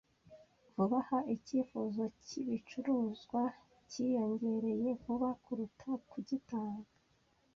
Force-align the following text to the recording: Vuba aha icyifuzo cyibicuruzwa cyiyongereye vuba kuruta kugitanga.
Vuba 0.75 0.97
aha 1.03 1.17
icyifuzo 1.35 2.03
cyibicuruzwa 2.25 3.41
cyiyongereye 3.89 4.89
vuba 5.03 5.29
kuruta 5.43 5.89
kugitanga. 6.09 6.89